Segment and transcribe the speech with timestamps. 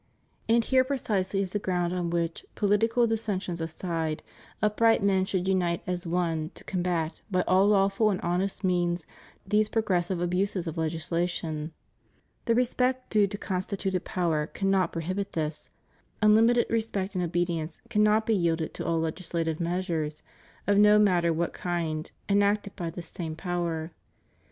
[0.49, 4.23] And here is precisely the ground on which, pohtical dissensions aside,
[4.59, 9.05] upright men should unite as one to combat, by all lawful and honest means,
[9.45, 11.71] these progressive abuses of legislation.
[12.45, 15.69] The respect due to constituted power cannot prohibit this:
[16.19, 20.23] unlimited respect and obedi ence cannot be 5delded to all legislative measures,
[20.65, 23.91] of no matter what kind, enacted by this same power.